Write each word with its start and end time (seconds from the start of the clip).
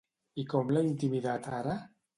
I 0.43 0.45
com 0.53 0.73
l'ha 0.77 0.83
intimidat 0.89 1.53
ara? 1.61 1.81